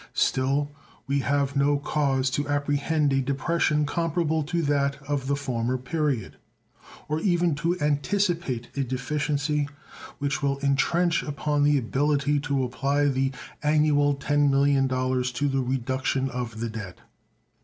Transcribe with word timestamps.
Still, 0.15 0.71
we 1.05 1.19
have 1.19 1.55
no 1.55 1.77
cause 1.77 2.31
to 2.31 2.47
apprehend 2.49 3.13
a 3.13 3.21
depression 3.21 3.85
comparable 3.85 4.41
to 4.45 4.63
that 4.63 4.99
of 5.03 5.27
the 5.27 5.35
former 5.35 5.77
period, 5.77 6.37
or 7.07 7.19
even 7.19 7.53
to 7.53 7.79
anticipate 7.79 8.75
a 8.75 8.83
deficiency 8.83 9.69
which 10.17 10.41
will 10.41 10.57
intrench 10.57 11.21
upon 11.21 11.63
the 11.63 11.77
ability 11.77 12.39
to 12.39 12.63
apply 12.63 13.09
the 13.09 13.31
annual 13.61 14.15
$10 14.15 14.49
millions 14.49 15.31
to 15.33 15.47
the 15.47 15.61
reduction 15.61 16.31
of 16.31 16.59
the 16.61 16.69
debt. 16.69 16.97